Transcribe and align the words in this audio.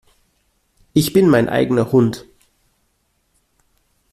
Ich 0.93 1.13
bin 1.13 1.29
mein 1.29 1.47
eigener 1.47 1.91
Hund. 1.91 2.25